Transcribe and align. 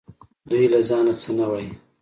دوی 0.49 0.65
له 0.73 0.79
ځانه 0.89 1.13
څه 1.21 1.29
نه 1.37 1.45
وايي 1.51 1.71